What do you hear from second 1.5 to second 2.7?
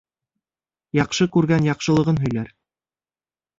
яҡшылығын һөйләр